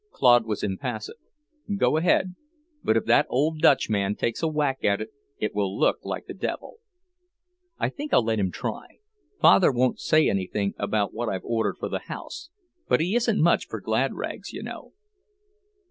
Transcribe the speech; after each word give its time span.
Claude 0.09 0.47
was 0.47 0.63
impassive. 0.63 1.17
"Go 1.77 1.95
ahead. 1.95 2.33
But 2.83 2.97
if 2.97 3.05
that 3.05 3.27
old 3.29 3.59
Dutch 3.59 3.87
man 3.87 4.15
takes 4.15 4.41
a 4.41 4.47
whack 4.47 4.83
at 4.83 4.99
it, 4.99 5.11
it 5.37 5.53
will 5.53 5.79
look 5.79 5.99
like 6.03 6.25
the 6.25 6.33
devil." 6.33 6.79
"I 7.77 7.89
think 7.89 8.11
I'll 8.11 8.25
let 8.25 8.39
him 8.39 8.49
try. 8.49 8.97
Father 9.39 9.71
won't 9.71 9.99
say 9.99 10.27
anything 10.27 10.73
about 10.79 11.13
what 11.13 11.29
I've 11.29 11.45
ordered 11.45 11.77
for 11.77 11.87
the 11.87 11.99
house, 11.99 12.49
but 12.87 12.99
he 12.99 13.15
isn't 13.15 13.43
much 13.43 13.67
for 13.67 13.79
glad 13.79 14.15
rags, 14.15 14.51
you 14.51 14.63
know." 14.63 14.93